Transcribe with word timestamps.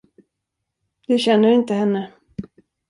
Du 1.07 1.17
känner 1.19 1.49
inte 1.49 1.73
henne. 1.73 2.11